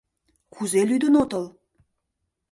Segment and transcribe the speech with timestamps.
[0.53, 1.45] —Кузе лӱдын отыл?